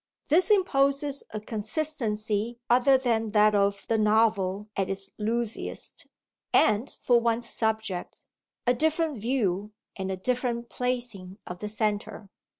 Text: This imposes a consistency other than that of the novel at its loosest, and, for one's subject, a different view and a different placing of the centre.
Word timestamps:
This 0.29 0.49
imposes 0.49 1.23
a 1.29 1.39
consistency 1.39 2.57
other 2.71 2.97
than 2.97 3.29
that 3.33 3.53
of 3.53 3.85
the 3.87 3.99
novel 3.99 4.67
at 4.75 4.89
its 4.89 5.11
loosest, 5.19 6.07
and, 6.51 6.97
for 6.99 7.19
one's 7.19 7.47
subject, 7.47 8.25
a 8.65 8.73
different 8.73 9.19
view 9.19 9.73
and 9.95 10.11
a 10.11 10.17
different 10.17 10.69
placing 10.69 11.37
of 11.45 11.59
the 11.59 11.69
centre. 11.69 12.31